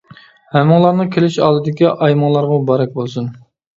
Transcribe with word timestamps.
ھەممىڭلارنىڭ 0.53 1.11
كېلىش 1.15 1.37
ئالدىدىكى 1.49 1.91
ئايىمىڭلارغا 1.91 2.59
مۇبارەك 2.63 2.97
بولسۇن! 2.97 3.29